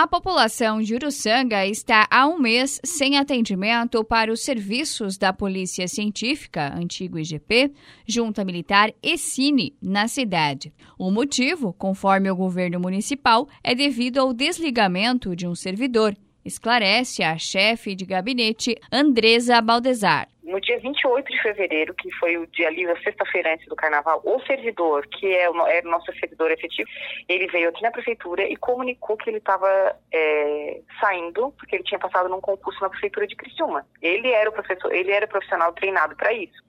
A 0.00 0.06
população 0.06 0.80
de 0.80 0.94
Uruçanga 0.94 1.66
está 1.66 2.06
há 2.08 2.24
um 2.24 2.38
mês 2.38 2.80
sem 2.84 3.18
atendimento 3.18 4.04
para 4.04 4.32
os 4.32 4.44
serviços 4.44 5.18
da 5.18 5.32
Polícia 5.32 5.88
Científica, 5.88 6.72
antigo 6.72 7.18
IGP, 7.18 7.72
Junta 8.06 8.44
Militar 8.44 8.94
e 9.02 9.18
Cine, 9.18 9.74
na 9.82 10.06
cidade. 10.06 10.72
O 10.96 11.10
motivo, 11.10 11.72
conforme 11.72 12.30
o 12.30 12.36
governo 12.36 12.78
municipal, 12.78 13.48
é 13.60 13.74
devido 13.74 14.18
ao 14.18 14.32
desligamento 14.32 15.34
de 15.34 15.48
um 15.48 15.54
servidor, 15.56 16.16
esclarece 16.44 17.24
a 17.24 17.36
chefe 17.36 17.96
de 17.96 18.06
gabinete 18.06 18.76
Andresa 18.92 19.60
Baldezar 19.60 20.28
no 20.58 20.60
dia 20.60 20.78
28 20.80 21.30
de 21.30 21.40
fevereiro, 21.40 21.94
que 21.94 22.10
foi 22.16 22.36
o 22.36 22.46
dia 22.48 22.68
a 22.68 23.02
sexta-feira 23.02 23.54
antes 23.54 23.66
do 23.68 23.76
carnaval, 23.76 24.20
o 24.24 24.40
servidor, 24.40 25.06
que 25.06 25.32
é 25.32 25.48
o, 25.48 25.56
é 25.68 25.80
o 25.84 25.88
nosso 25.88 26.12
servidor 26.18 26.50
efetivo, 26.50 26.88
ele 27.28 27.46
veio 27.46 27.68
aqui 27.68 27.80
na 27.82 27.92
prefeitura 27.92 28.42
e 28.42 28.56
comunicou 28.56 29.16
que 29.16 29.30
ele 29.30 29.38
estava 29.38 29.68
é, 30.12 30.80
saindo, 31.00 31.52
porque 31.56 31.76
ele 31.76 31.84
tinha 31.84 32.00
passado 32.00 32.28
num 32.28 32.40
concurso 32.40 32.80
na 32.80 32.90
prefeitura 32.90 33.26
de 33.26 33.36
Criciúma. 33.36 33.86
Ele 34.02 34.32
era 34.32 34.50
o 34.50 34.52
professor, 34.52 34.92
ele 34.92 35.12
era 35.12 35.28
profissional 35.28 35.72
treinado 35.72 36.16
para 36.16 36.32
isso. 36.32 36.60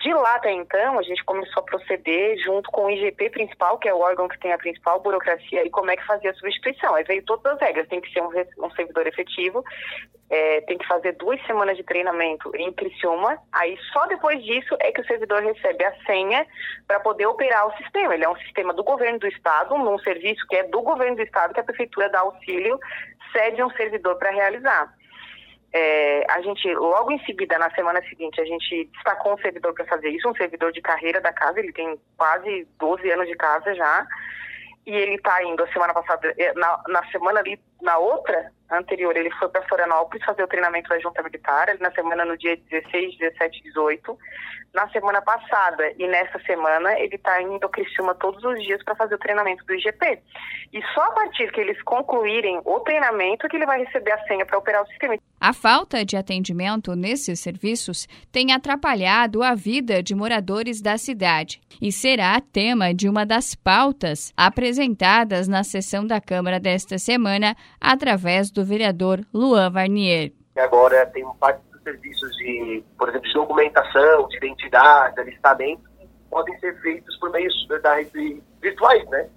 De 0.00 0.14
lá 0.14 0.36
até 0.36 0.52
então, 0.52 0.96
a 0.96 1.02
gente 1.02 1.24
começou 1.24 1.60
a 1.60 1.66
proceder 1.66 2.38
junto 2.38 2.70
com 2.70 2.84
o 2.84 2.90
IGP 2.90 3.30
principal, 3.30 3.78
que 3.78 3.88
é 3.88 3.94
o 3.94 3.98
órgão 3.98 4.28
que 4.28 4.38
tem 4.38 4.52
a 4.52 4.58
principal 4.58 5.00
burocracia, 5.00 5.66
e 5.66 5.70
como 5.70 5.90
é 5.90 5.96
que 5.96 6.06
fazia 6.06 6.30
a 6.30 6.34
substituição. 6.34 6.94
Aí 6.94 7.02
veio 7.02 7.24
todas 7.24 7.54
as 7.54 7.60
regras, 7.60 7.88
tem 7.88 8.00
que 8.00 8.12
ser 8.12 8.22
um, 8.22 8.30
um 8.64 8.70
servidor 8.76 9.08
efetivo, 9.08 9.64
é, 10.30 10.60
tem 10.62 10.76
que 10.76 10.86
fazer 10.86 11.12
duas 11.12 11.40
semanas 11.46 11.76
de 11.76 11.82
treinamento 11.82 12.54
em 12.54 12.72
Criciúma, 12.72 13.38
aí 13.52 13.78
só 13.92 14.06
depois 14.06 14.42
disso 14.44 14.76
é 14.80 14.92
que 14.92 15.00
o 15.00 15.06
servidor 15.06 15.42
recebe 15.42 15.84
a 15.84 15.94
senha 16.04 16.46
para 16.86 17.00
poder 17.00 17.26
operar 17.26 17.66
o 17.66 17.76
sistema. 17.78 18.14
Ele 18.14 18.24
é 18.24 18.28
um 18.28 18.36
sistema 18.36 18.74
do 18.74 18.84
governo 18.84 19.18
do 19.18 19.26
estado, 19.26 19.76
num 19.76 19.98
serviço 20.00 20.46
que 20.48 20.56
é 20.56 20.64
do 20.64 20.82
governo 20.82 21.16
do 21.16 21.22
estado, 21.22 21.54
que 21.54 21.60
a 21.60 21.64
prefeitura 21.64 22.10
dá 22.10 22.20
auxílio, 22.20 22.78
cede 23.32 23.62
um 23.62 23.70
servidor 23.70 24.16
para 24.16 24.30
realizar. 24.30 24.92
É, 25.72 26.24
a 26.30 26.40
gente, 26.42 26.74
logo 26.74 27.10
em 27.12 27.24
seguida, 27.24 27.58
na 27.58 27.70
semana 27.70 28.02
seguinte, 28.02 28.40
a 28.40 28.44
gente 28.44 28.86
destacou 28.92 29.34
um 29.34 29.38
servidor 29.38 29.74
para 29.74 29.84
fazer 29.86 30.08
isso, 30.10 30.28
um 30.28 30.34
servidor 30.34 30.72
de 30.72 30.80
carreira 30.80 31.20
da 31.20 31.32
casa, 31.32 31.58
ele 31.58 31.72
tem 31.72 31.98
quase 32.16 32.66
12 32.78 33.10
anos 33.10 33.28
de 33.28 33.36
casa 33.36 33.74
já, 33.74 34.06
e 34.86 34.94
ele 34.94 35.16
está 35.16 35.42
indo 35.42 35.62
a 35.62 35.72
semana 35.72 35.92
passada, 35.92 36.34
é, 36.38 36.52
na, 36.54 36.82
na 36.88 37.04
semana 37.10 37.40
ali, 37.40 37.60
na 37.82 37.98
outra 37.98 38.50
anterior, 38.70 39.16
ele 39.16 39.30
foi 39.32 39.48
para 39.48 39.62
Florianópolis 39.62 40.24
fazer 40.24 40.42
o 40.42 40.48
treinamento 40.48 40.88
da 40.88 40.98
junta 40.98 41.22
militar, 41.22 41.68
na 41.80 41.90
semana 41.92 42.24
no 42.24 42.36
dia 42.36 42.56
16, 42.56 43.18
17 43.18 43.62
18. 43.62 44.18
Na 44.74 44.88
semana 44.90 45.22
passada 45.22 45.92
e 45.98 46.06
nessa 46.06 46.38
semana, 46.40 46.98
ele 46.98 47.16
está 47.16 47.40
indo 47.40 47.64
a 47.64 47.70
Criciúma 47.70 48.14
todos 48.14 48.42
os 48.44 48.62
dias 48.62 48.82
para 48.84 48.94
fazer 48.94 49.14
o 49.14 49.18
treinamento 49.18 49.64
do 49.64 49.74
IGP. 49.74 50.20
E 50.72 50.82
só 50.94 51.02
a 51.02 51.12
partir 51.12 51.50
que 51.52 51.60
eles 51.60 51.80
concluírem 51.82 52.60
o 52.64 52.80
treinamento 52.80 53.48
que 53.48 53.56
ele 53.56 53.66
vai 53.66 53.82
receber 53.82 54.12
a 54.12 54.22
senha 54.24 54.44
para 54.44 54.58
operar 54.58 54.82
o 54.82 54.86
sistema. 54.88 55.16
A 55.40 55.52
falta 55.52 56.04
de 56.04 56.16
atendimento 56.16 56.96
nesses 56.96 57.38
serviços 57.38 58.08
tem 58.32 58.52
atrapalhado 58.52 59.40
a 59.40 59.54
vida 59.54 60.02
de 60.02 60.12
moradores 60.12 60.82
da 60.82 60.98
cidade 60.98 61.60
e 61.80 61.92
será 61.92 62.40
tema 62.40 62.92
de 62.92 63.08
uma 63.08 63.24
das 63.24 63.54
pautas 63.54 64.32
apresentadas 64.36 65.46
na 65.46 65.62
sessão 65.62 66.04
da 66.04 66.20
Câmara 66.20 66.58
desta 66.58 66.98
semana 66.98 67.56
através 67.80 68.50
do 68.50 68.64
vereador 68.64 69.24
Luan 69.32 69.70
Varnier. 69.70 70.32
Agora 70.56 71.06
tem 71.06 71.24
parte 71.38 71.62
dos 71.70 71.80
serviços 71.84 72.36
de, 72.36 72.82
por 72.98 73.08
exemplo, 73.08 73.28
de 73.28 73.34
documentação, 73.34 74.26
de 74.26 74.36
identidade, 74.38 75.20
alistamento, 75.20 75.82
podem 76.28 76.58
ser 76.58 76.76
feitos 76.80 77.16
por 77.18 77.30
meios 77.30 77.54
virtuais, 78.60 79.08
né? 79.08 79.28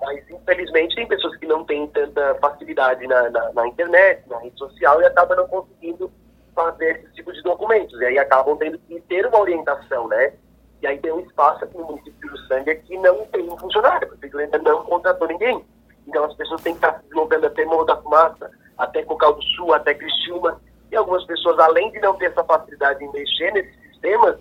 Mas, 0.00 0.28
infelizmente, 0.30 0.94
tem 0.94 1.06
pessoas 1.06 1.36
que 1.36 1.46
não 1.46 1.64
têm 1.64 1.86
tanta 1.88 2.34
facilidade 2.36 3.06
na, 3.06 3.28
na, 3.30 3.52
na 3.52 3.66
internet, 3.66 4.22
na 4.28 4.38
rede 4.38 4.58
social, 4.58 5.00
e 5.00 5.04
acabam 5.04 5.36
não 5.36 5.48
conseguindo 5.48 6.10
fazer 6.54 6.96
esse 6.96 7.14
tipo 7.14 7.32
de 7.32 7.42
documentos. 7.42 8.00
E 8.00 8.04
aí 8.06 8.18
acabam 8.18 8.56
tendo 8.56 8.78
que 8.78 9.00
ter 9.02 9.26
uma 9.26 9.40
orientação, 9.40 10.08
né? 10.08 10.32
E 10.82 10.86
aí 10.86 10.98
tem 10.98 11.12
um 11.12 11.20
espaço 11.20 11.64
aqui 11.64 11.76
no 11.76 11.84
município 11.84 12.32
de 12.32 12.48
Sangue 12.48 12.74
que 12.76 12.96
não 12.98 13.26
tem 13.26 13.48
um 13.48 13.58
funcionário, 13.58 14.06
a 14.06 14.10
prefeitura 14.10 14.44
ainda 14.44 14.58
não 14.58 14.82
contratou 14.84 15.28
ninguém. 15.28 15.64
Então 16.06 16.24
as 16.24 16.34
pessoas 16.34 16.62
têm 16.62 16.72
que 16.72 16.78
estar 16.78 16.98
se 16.98 17.06
deslocando 17.06 17.46
até 17.46 17.64
Morro 17.66 17.84
da 17.84 17.96
Fumaça, 17.96 18.50
até 18.78 19.02
Cocal 19.02 19.34
do 19.34 19.42
Sul, 19.42 19.74
até 19.74 19.94
Criciúma. 19.94 20.60
E 20.90 20.96
algumas 20.96 21.24
pessoas, 21.24 21.58
além 21.58 21.90
de 21.92 22.00
não 22.00 22.14
ter 22.14 22.26
essa 22.26 22.42
facilidade 22.42 23.04
em 23.04 23.12
mexer 23.12 23.52
nesses 23.52 23.78
sistemas, 23.90 24.38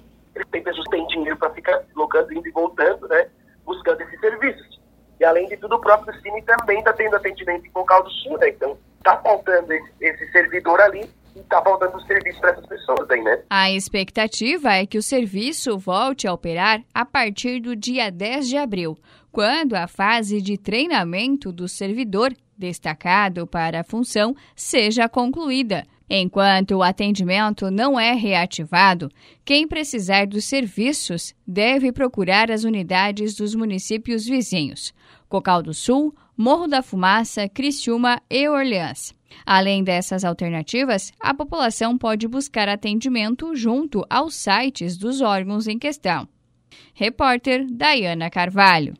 tem 0.52 0.64
pessoas 0.64 0.86
que 0.86 0.92
têm 0.92 1.08
dinheiro 1.08 1.38
para 1.38 1.50
ficar 1.52 1.78
deslocando, 1.80 2.34
indo 2.34 2.48
e 2.48 2.52
voltando, 2.52 3.08
né? 3.08 3.28
Buscando 3.66 4.02
esses 4.02 4.20
serviços. 4.20 4.80
E 5.20 5.26
além 5.26 5.48
de 5.48 5.58
tudo, 5.58 5.76
o 5.76 5.79
próprio 5.90 6.22
Cine 6.22 6.42
também 6.44 6.78
está 6.78 6.94
tendo 6.94 7.16
atendimento 7.16 7.66
em 7.66 7.72
Cocal 7.72 8.04
do 8.04 8.12
Sul, 8.12 8.38
né? 8.38 8.50
Então 8.50 8.78
está 9.00 9.18
faltando 9.18 9.74
esse, 9.74 9.92
esse 10.02 10.32
servidor 10.32 10.80
ali 10.80 11.10
e 11.36 11.40
está 11.40 11.62
faltando 11.64 12.00
serviço 12.06 12.40
para 12.40 12.52
essas 12.52 12.66
pessoas 12.68 13.10
aí, 13.10 13.22
né? 13.24 13.42
A 13.50 13.72
expectativa 13.72 14.74
é 14.74 14.86
que 14.86 15.00
o 15.00 15.02
serviço 15.02 15.80
volte 15.80 16.28
a 16.28 16.34
operar 16.34 16.84
a 16.94 17.06
partir 17.06 17.60
do 17.60 17.76
dia 17.76 18.12
10 18.12 18.50
de 18.50 18.58
abril, 18.58 18.98
quando 19.32 19.74
a 19.74 19.88
fase 19.88 20.42
de 20.42 20.60
treinamento 20.60 21.52
do 21.52 21.68
servidor 21.68 22.34
destacado 22.56 23.48
para 23.48 23.80
a 23.80 23.84
função 23.84 24.36
seja 24.56 25.10
concluída. 25.10 25.88
Enquanto 26.12 26.72
o 26.72 26.84
atendimento 26.84 27.70
não 27.70 28.00
é 28.00 28.14
reativado, 28.14 29.12
quem 29.46 29.68
precisar 29.68 30.26
dos 30.26 30.46
serviços 30.46 31.36
deve 31.48 31.92
procurar 31.92 32.50
as 32.50 32.64
unidades 32.64 33.36
dos 33.36 33.54
municípios 33.54 34.26
vizinhos: 34.26 34.92
Cocal 35.30 35.62
do 35.62 35.74
Sul, 35.74 36.14
Morro 36.36 36.68
da 36.68 36.82
Fumaça, 36.82 37.48
Criciúma 37.48 38.22
e 38.30 38.50
Orleans. 38.50 39.14
Além 39.46 39.84
dessas 39.84 40.26
alternativas, 40.26 41.14
a 41.20 41.34
população 41.34 41.98
pode 41.98 42.28
buscar 42.28 42.68
atendimento 42.68 43.56
junto 43.56 44.04
aos 44.10 44.34
sites 44.34 44.98
dos 44.98 45.22
órgãos 45.22 45.68
em 45.68 45.78
questão. 45.78 46.28
Repórter 46.94 47.66
Dayana 47.70 48.30
Carvalho. 48.30 48.96